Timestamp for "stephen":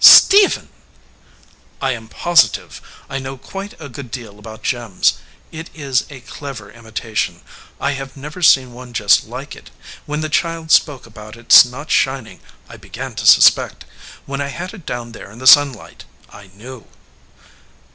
0.03-0.69